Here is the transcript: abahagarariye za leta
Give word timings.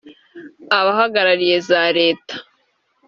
abahagarariye 0.77 1.55
za 1.69 1.83
leta 1.97 2.35